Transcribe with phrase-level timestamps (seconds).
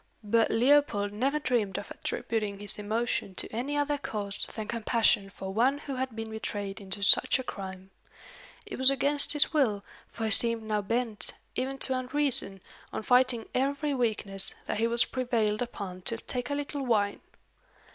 [0.23, 5.53] But Leopold never dreamed of attributing his emotion to any other cause than compassion for
[5.53, 7.91] one who had been betrayed into such a crime.
[8.65, 12.61] It was against his will, for he seemed now bent, even to unreason,
[12.91, 17.19] on fighting every weakness, that he was prevailed upon to take a little wine.